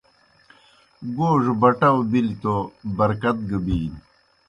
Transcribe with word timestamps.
گوڙہ 1.15 1.53
بٹاؤ 1.61 1.97
بِلیْ 2.11 2.35
توْ 2.41 2.55
برکت 2.97 3.37
گہ 3.49 3.57
بِینیْ۔ 3.65 3.99